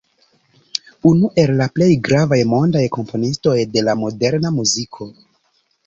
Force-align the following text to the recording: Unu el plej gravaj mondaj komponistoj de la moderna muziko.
Unu 1.09 1.29
el 1.43 1.61
plej 1.77 1.91
gravaj 2.09 2.41
mondaj 2.55 2.83
komponistoj 2.99 3.57
de 3.77 3.87
la 3.91 3.99
moderna 4.05 4.57
muziko. 4.61 5.15